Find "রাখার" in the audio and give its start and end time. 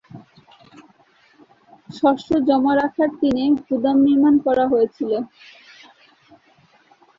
2.75-3.09